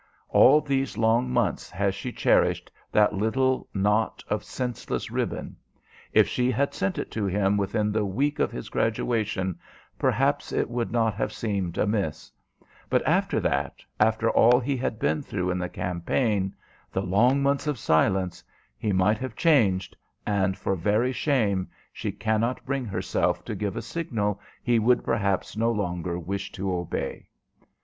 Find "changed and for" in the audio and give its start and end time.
19.35-20.75